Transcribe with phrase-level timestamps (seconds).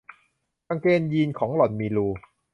[0.67, 2.07] กางเกงยีนของหล่อนมีรู